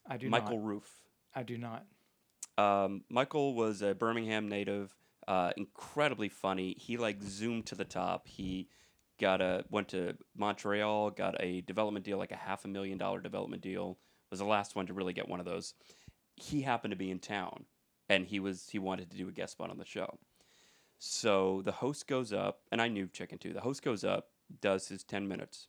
[0.08, 0.66] I do Michael not.
[0.66, 1.02] Roof.
[1.36, 1.86] I do not.
[2.58, 4.94] Um, Michael was a Birmingham native,
[5.28, 6.76] uh, incredibly funny.
[6.78, 8.28] He like zoomed to the top.
[8.28, 8.70] He
[9.20, 13.20] got a went to Montreal, got a development deal, like a half a million dollar
[13.20, 13.98] development deal.
[14.30, 15.76] Was the last one to really get one of those.
[16.36, 17.66] He happened to be in town,
[18.10, 20.18] and he was he wanted to do a guest spot on the show.
[20.98, 23.54] So the host goes up, and I knew Chicken too.
[23.54, 24.30] The host goes up,
[24.62, 25.68] does his ten minutes,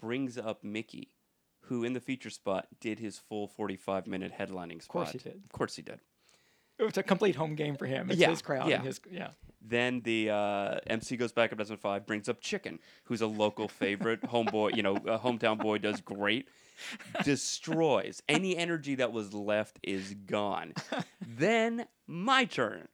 [0.00, 1.10] brings up Mickey,
[1.62, 4.82] who in the feature spot did his full forty five minute headlining spot.
[4.82, 5.42] Of course he did.
[5.44, 6.00] Of course he did.
[6.78, 8.10] It was a complete home game for him.
[8.10, 8.68] It's Yeah, his crowd.
[8.68, 8.82] yeah.
[8.82, 9.30] His, yeah.
[9.62, 14.20] Then the uh, MC goes back up 2005, brings up Chicken, who's a local favorite,
[14.30, 16.48] homeboy, you know, a hometown boy, does great,
[17.24, 18.22] destroys.
[18.28, 20.74] Any energy that was left is gone.
[21.20, 22.88] then my turn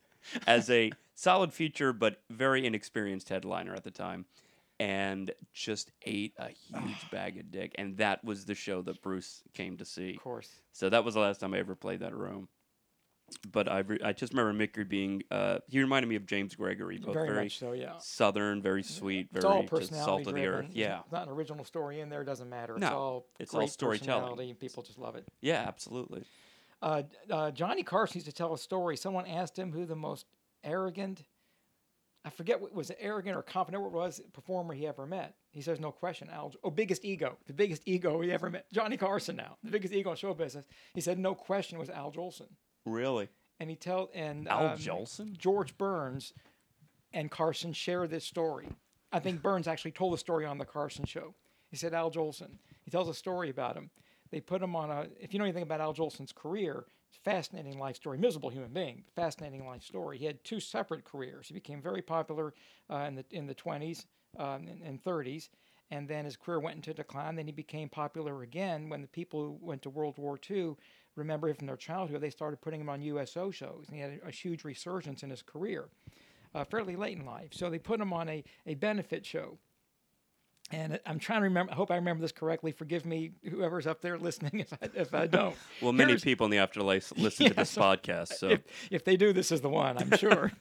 [0.47, 4.25] as a solid feature, but very inexperienced headliner at the time,
[4.81, 7.75] and just ate a huge bag of dick.
[7.77, 10.15] And that was the show that Bruce came to see.
[10.15, 10.49] Of course.
[10.73, 12.49] So that was the last time I ever played that room.
[13.51, 16.99] But I, re- I just remember Mickey being, uh, he reminded me of James Gregory,
[16.99, 17.99] both Very, very, much so, yeah.
[17.99, 20.71] southern, very sweet, It's very just salt of the earth.
[20.73, 22.23] Yeah, Not an original story in there.
[22.23, 22.75] It doesn't matter.
[22.75, 24.55] It's No, all it's all storytelling.
[24.57, 25.25] People just love it.
[25.41, 26.25] yeah, absolutely.
[26.81, 28.97] Uh, uh, Johnny Carson used to tell a story.
[28.97, 30.27] Someone asked him who the most
[30.65, 31.23] arrogant,
[32.25, 35.35] I forget what was it, arrogant or confident what it was performer he ever met.
[35.51, 36.53] He says, no question, Al.
[36.65, 38.67] Oh, biggest ego, the biggest ego he ever met.
[38.73, 40.67] Johnny Carson now, the biggest ego in show business.
[40.95, 42.49] He said, no question, was Al Jolson.
[42.85, 43.29] Really?
[43.61, 45.37] And he tell and Al um, Jolson?
[45.37, 46.33] George Burns
[47.13, 48.69] and Carson share this story.
[49.13, 51.35] I think Burns actually told the story on the Carson show.
[51.71, 52.59] He said Al Jolson.
[52.85, 53.91] He tells a story about him.
[54.31, 55.07] They put him on a.
[55.21, 58.19] If you know anything about Al Jolson's career, it's a fascinating life story.
[58.19, 60.19] Miserable human being, fascinating life story.
[60.19, 61.49] He had two separate careers.
[61.49, 62.55] He became very popular
[62.91, 64.07] uh, in the in the 20s
[64.39, 65.51] um, and, and 30s,
[65.91, 67.37] and then his career went into decline.
[67.37, 70.77] Then he became popular again when the people who went to World War II
[71.17, 72.21] remember him from their childhood.
[72.21, 75.31] They started putting him on USO shows, and he had a, a huge resurgence in
[75.31, 75.89] his career,
[76.55, 77.51] uh, fairly late in life.
[77.53, 79.59] So they put him on a, a benefit show.
[80.71, 81.73] And I'm trying to remember.
[81.73, 82.73] I hope I remember this correctly.
[82.73, 85.55] Forgive me, whoever's up there listening, if I, if I don't.
[85.83, 89.05] Well, many Here's- people in the afterlife listen to this so- podcast, so if, if
[89.05, 90.53] they do, this is the one, I'm sure.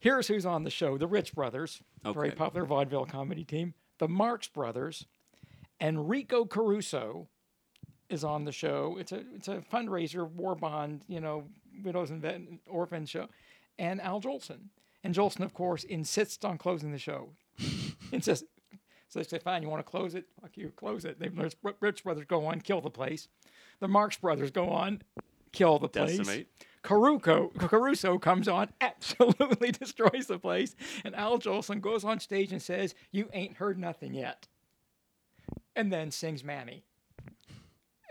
[0.00, 3.74] Here's who's on the show the Ritz Brothers, very popular vaudeville comedy team.
[3.98, 5.06] The Marx Brothers.
[5.80, 7.28] Enrico Caruso
[8.08, 8.96] is on the show.
[8.98, 11.44] It's a it's a fundraiser, war bond, you know,
[11.84, 13.28] widows and vet, orphan show.
[13.78, 14.70] And Al Jolson.
[15.04, 17.30] And Jolson, of course, insists on closing the show.
[18.12, 18.46] insists.
[19.08, 20.26] So they say, fine, you want to close it?
[20.40, 21.18] Fuck you, close it.
[21.18, 23.28] They, the Ritz Brothers go on, kill the place.
[23.80, 25.02] The Marx Brothers go on,
[25.52, 26.18] kill the place.
[26.18, 26.48] Decimate.
[26.82, 32.62] Caruso, Caruso comes on, absolutely destroys the place, and Al Jolson goes on stage and
[32.62, 34.46] says, "You ain't heard nothing yet,"
[35.74, 36.84] and then sings "Mammy,"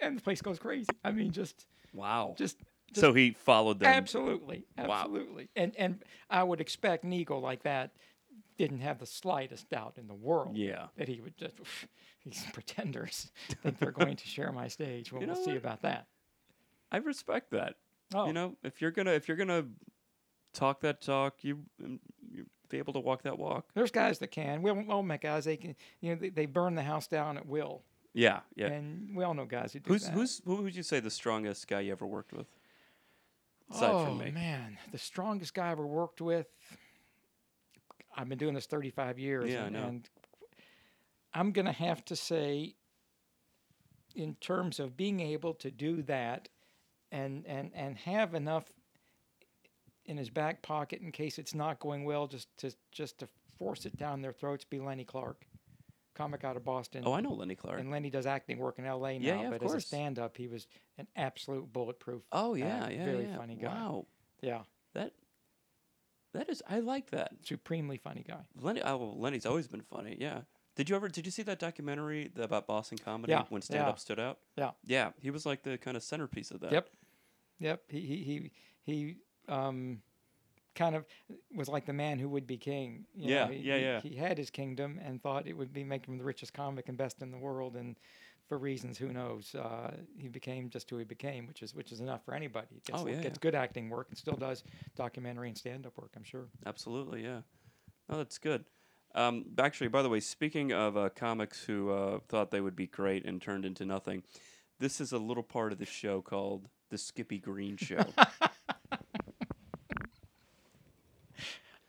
[0.01, 0.87] and the place goes crazy.
[1.03, 2.35] I mean, just, wow.
[2.37, 2.57] just,
[2.89, 3.91] just so he followed them.
[3.93, 7.91] absolutely, absolutely, and and I would expect an ego like that
[8.57, 10.87] didn't have the slightest doubt in the world Yeah.
[10.97, 11.55] that he would just
[12.25, 13.31] these pretenders
[13.61, 15.11] think they're going to share my stage.
[15.11, 15.57] Well, You we'll know see what?
[15.57, 16.07] about that.
[16.91, 17.75] I respect that.
[18.15, 19.65] Oh, You know, if you're gonna if you're gonna
[20.53, 21.99] talk that talk, you, um,
[22.31, 23.67] you be able to walk that walk.
[23.75, 24.61] There's guys that can.
[24.61, 25.45] We all, we all met guys.
[25.45, 25.75] They can.
[26.01, 27.83] You know, they, they burn the house down at will,
[28.17, 28.67] Yeah, yeah.
[28.69, 30.13] and we all know guys who do Who's that.
[30.13, 32.47] who's who would you say the strongest guy you ever worked with?
[33.71, 34.31] Aside oh from me.
[34.31, 36.47] man, the strongest guy I ever worked with.
[38.15, 39.51] I've been doing this 35 years.
[39.51, 39.83] Yeah, I and, know.
[39.83, 40.09] and
[41.35, 42.73] I'm gonna have to say,
[44.15, 46.49] in terms of being able to do that,
[47.11, 48.65] and and and have enough
[50.05, 53.27] in his back pocket in case it's not going well, just to just to
[53.59, 54.65] force it down their throats.
[54.65, 55.45] Be Lenny Clarke,
[56.17, 57.03] comic out of Boston.
[57.05, 57.79] Oh, I know Lenny Clarke.
[57.79, 59.19] and Lenny does acting work in L.A.
[59.19, 62.23] now, Yeah, yeah, but as a stand-up, he was an absolute bulletproof.
[62.31, 63.37] Oh yeah, uh, yeah, very yeah.
[63.37, 63.67] funny guy.
[63.67, 64.05] Wow,
[64.41, 64.61] Yeah,
[64.93, 65.13] that
[66.33, 66.61] that is.
[66.67, 67.31] I like that.
[67.43, 68.41] supremely funny guy.
[68.59, 68.81] Lenny.
[68.83, 70.17] Oh, well, Lenny's always been funny.
[70.19, 70.41] Yeah.
[70.75, 71.07] Did you ever?
[71.09, 73.99] Did you see that documentary about Boston comedy Yeah, when stand up yeah.
[73.99, 74.37] stood out?
[74.55, 74.71] Yeah.
[74.85, 76.71] Yeah, he was like the kind of centerpiece of that.
[76.71, 76.89] Yep.
[77.59, 77.81] Yep.
[77.89, 78.51] He he he
[78.83, 79.15] he
[79.51, 80.01] um
[80.77, 81.05] kind of
[81.53, 83.05] was like the man who would be king.
[83.13, 83.99] you Yeah, know, he, yeah, he- yeah.
[84.01, 86.97] He had his kingdom and thought it would be making him the richest comic and
[86.97, 87.97] best in the world and
[88.47, 91.99] for reasons who knows, uh, he became just who he became, which is which is
[91.99, 92.67] enough for anybody.
[92.75, 93.41] He gets, Oh, yeah, gets yeah.
[93.41, 94.63] good acting work and still does
[94.95, 96.47] documentary and stand up work, I'm sure.
[96.65, 97.41] Absolutely, yeah.
[98.09, 98.63] Oh, that's good.
[99.15, 102.87] Um, actually, by the way, speaking of uh, comics who uh, thought they would be
[102.87, 104.23] great and turned into nothing,
[104.79, 108.05] this is a little part of the show called the Skippy Green Show.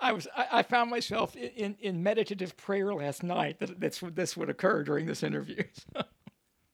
[0.09, 4.01] I was I, I found myself i- in, in meditative prayer last night that that's
[4.01, 5.63] what this would occur during this interview.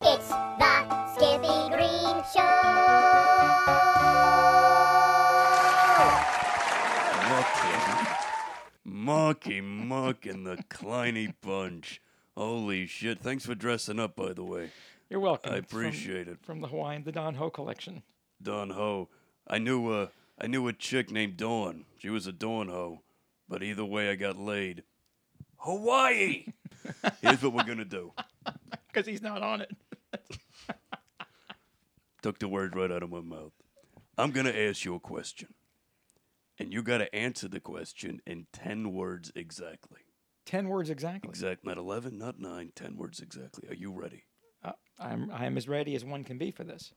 [0.07, 3.65] It's the Skippy Green Show.
[8.85, 12.01] Mucky Muck and the Kleiny Bunch.
[12.37, 13.21] Holy shit.
[13.21, 14.71] Thanks for dressing up, by the way.
[15.09, 15.53] You're welcome.
[15.53, 16.39] I It's from- appreciate it.
[16.43, 18.03] From the Hawaiian, the Don Ho collection.
[18.43, 19.09] Don Ho.
[19.47, 21.85] I knew uh I knew a chick named Dawn.
[21.99, 23.01] She was a Dawn Ho.
[23.55, 24.83] But either way I got laid.
[25.59, 26.47] Hawaii!
[27.23, 28.13] Here's what we're gonna do.
[28.89, 29.71] Because he's not on it.
[32.23, 33.53] Took the words right out of my mouth.
[34.19, 35.55] I'm gonna ask you a question.
[36.59, 40.01] And you gotta answer the question in ten words exactly.
[40.45, 41.29] Ten words exactly.
[41.29, 43.69] Exact not eleven, not nine, ten words exactly.
[43.69, 44.25] Are you ready?
[44.65, 46.93] Uh, I'm I'm as ready as one can be for this.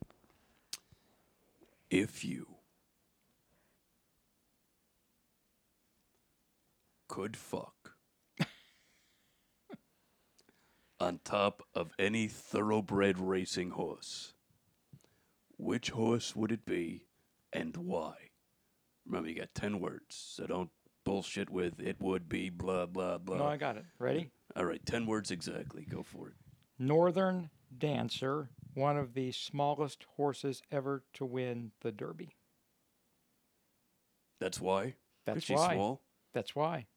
[1.92, 2.57] If you
[7.08, 7.94] could fuck
[11.00, 14.34] on top of any thoroughbred racing horse,
[15.58, 17.06] which horse would it be
[17.54, 18.14] and why?
[19.06, 20.70] Remember, you got 10 words, so don't
[21.06, 23.38] bullshit with it would be blah, blah, blah.
[23.38, 23.86] No, I got it.
[24.00, 24.30] Ready?
[24.56, 25.86] All right, 10 words exactly.
[25.90, 26.34] Go for it.
[26.80, 32.36] Northern Dancer, one of the smallest horses ever to win the Derby.
[34.40, 34.96] That's why?
[35.26, 35.76] That's she's why.
[35.76, 36.02] small.
[36.34, 36.88] That's why.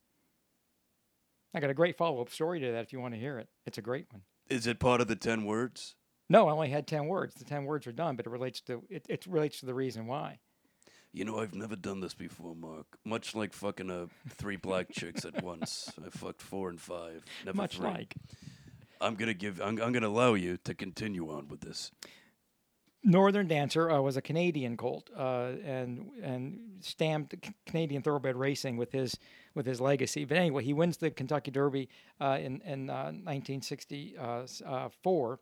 [1.54, 3.48] I got a great follow-up story to that if you want to hear it.
[3.66, 4.22] It's a great one.
[4.48, 5.94] Is it part of the 10 words?
[6.28, 7.34] No, I only had ten words.
[7.34, 10.06] The ten words are done, but it relates to it, it relates to the reason
[10.06, 10.38] why.
[11.12, 12.86] You know, I've never done this before, Mark.
[13.04, 15.90] Much like fucking uh, three black chicks at once.
[15.98, 17.24] I fucked four and five.
[17.44, 17.88] Never Much three.
[17.88, 18.14] like
[19.00, 19.60] I'm gonna give.
[19.60, 21.90] I'm, I'm gonna allow you to continue on with this.
[23.02, 27.34] Northern Dancer uh, was a Canadian colt uh, and and stamped
[27.66, 29.18] Canadian thoroughbred racing with his
[29.54, 30.24] with his legacy.
[30.24, 31.88] But anyway, he wins the Kentucky Derby
[32.20, 35.40] uh, in in uh, 1964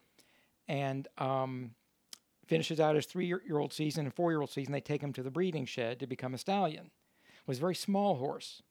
[0.68, 1.70] and um,
[2.46, 4.72] finishes out his three year old season and four year old season.
[4.72, 6.90] They take him to the breeding shed to become a stallion.
[7.46, 8.62] Was a very small horse.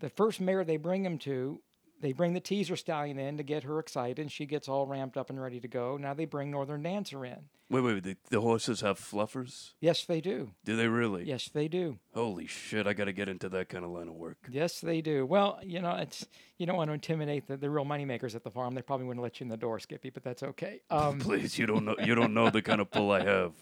[0.00, 1.60] The first mare they bring him to,
[2.00, 5.16] they bring the teaser stallion in to get her excited, and she gets all ramped
[5.16, 5.96] up and ready to go.
[5.96, 7.48] Now they bring Northern Dancer in.
[7.68, 8.02] Wait, wait.
[8.04, 9.72] The, the horses have fluffers?
[9.80, 10.52] Yes, they do.
[10.64, 11.24] Do they really?
[11.24, 11.98] Yes, they do.
[12.14, 12.86] Holy shit!
[12.86, 14.36] I gotta get into that kind of line of work.
[14.50, 15.26] Yes, they do.
[15.26, 16.26] Well, you know, it's
[16.58, 18.74] you don't want to intimidate the, the real moneymakers at the farm.
[18.74, 20.82] They probably wouldn't let you in the door, Skippy, but that's okay.
[20.90, 21.96] Um, Please, you don't know.
[21.98, 23.52] You don't know the kind of pull I have.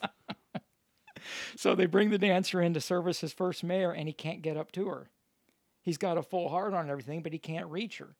[1.56, 4.56] so they bring the dancer in to service his first mare, and he can't get
[4.58, 5.08] up to her.
[5.80, 8.16] He's got a full heart on everything, but he can't reach her.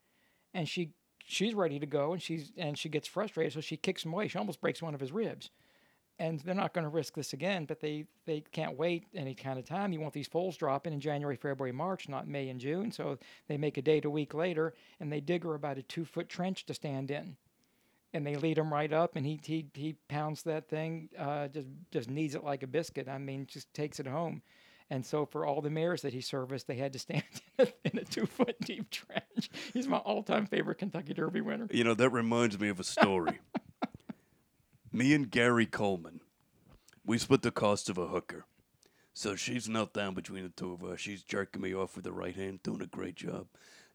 [0.54, 0.92] And she
[1.26, 4.28] she's ready to go, and she's and she gets frustrated, so she kicks him away.
[4.28, 5.50] She almost breaks one of his ribs.
[6.16, 9.58] And they're not going to risk this again, but they they can't wait any kind
[9.58, 9.92] of time.
[9.92, 12.92] You want these foals dropping in January, February, March, not May and June.
[12.92, 16.04] So they make a date a week later, and they dig her about a two
[16.04, 17.36] foot trench to stand in.
[18.12, 21.66] And they lead him right up, and he he he pounds that thing, uh, just
[21.90, 23.08] just kneads it like a biscuit.
[23.08, 24.42] I mean, just takes it home.
[24.90, 27.24] And so for all the mares that he serviced, they had to stand
[27.58, 29.50] in a two foot deep trench.
[29.72, 31.66] He's my all time favorite Kentucky Derby winner.
[31.70, 33.40] You know that reminds me of a story.
[34.92, 36.20] Me and Gary Coleman,
[37.04, 38.44] we split the cost of a hooker.
[39.12, 41.00] So she's knelt down between the two of us.
[41.00, 43.46] She's jerking me off with the right hand, doing a great job.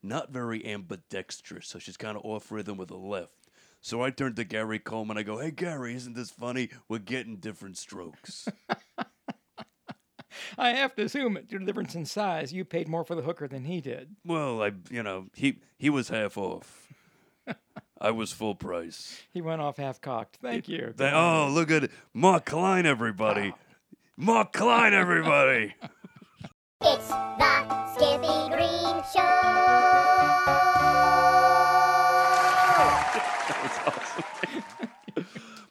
[0.02, 3.34] Not very ambidextrous, so she's kind of off rhythm with the left.
[3.82, 5.18] So I turned to Gary Coleman.
[5.18, 6.70] I go, "Hey Gary, isn't this funny?
[6.88, 8.48] We're getting different strokes."
[10.58, 13.22] I have to assume, due to the difference in size, you paid more for the
[13.22, 14.16] hooker than he did.
[14.26, 16.88] well, I, you know, he he was half off.
[18.02, 19.22] I was full price.
[19.32, 20.38] He went off half cocked.
[20.42, 20.94] Thank you.
[20.96, 21.92] They, oh, look at it.
[22.14, 23.54] Mark Klein, everybody.
[23.54, 23.60] Ah.
[24.18, 25.76] Mark Klein, everybody.
[26.82, 30.50] It's the Skippy Green Show.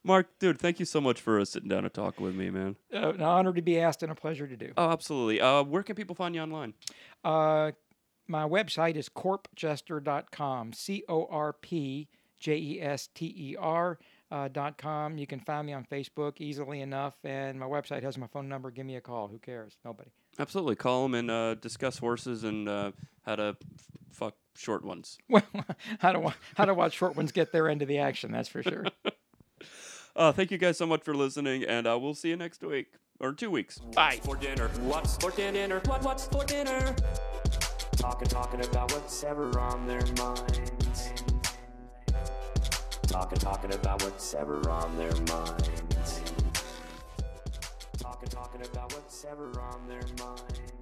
[0.09, 2.77] Mark, dude, thank you so much for uh, sitting down and talking with me, man.
[2.93, 4.73] Uh, an honor to be asked and a pleasure to do.
[4.75, 5.39] Oh, absolutely.
[5.39, 6.73] Uh, where can people find you online?
[7.23, 7.73] Uh,
[8.27, 10.73] my website is corpjester.com.
[10.73, 12.09] C O R P
[12.41, 13.99] J E S T E R.
[14.31, 15.17] Uh, dot com.
[15.19, 18.71] You can find me on Facebook easily enough, and my website has my phone number.
[18.71, 19.29] Give me a call.
[19.29, 19.77] Who cares?
[19.87, 20.11] Nobody.
[20.39, 20.77] Absolutely.
[20.77, 22.93] Call them and uh, discuss horses and uh,
[23.25, 25.17] how to f- fuck short ones.
[25.31, 25.43] Well,
[25.99, 28.31] how to wa- how to watch short ones get their end of the action.
[28.33, 28.85] That's for sure.
[30.19, 32.89] Uh, thank you guys so much for listening, and uh, we'll see you next week
[33.21, 33.79] or two weeks.
[33.95, 34.19] Bye.
[34.25, 35.81] For dinner, what's for dinner?
[35.87, 36.97] What what's for dinner?
[37.93, 41.13] Talking talking about what's ever on their minds.
[43.07, 46.21] Talking talking about what's ever on their minds.
[47.99, 50.78] Talking talking about what's ever on their minds.